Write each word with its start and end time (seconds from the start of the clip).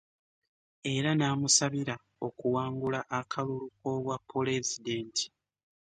Era 0.93 1.11
n'amusabira 1.15 1.95
okuwangula 2.27 2.99
akalulu 3.19 3.67
k'obwapulezidenti 3.79 5.25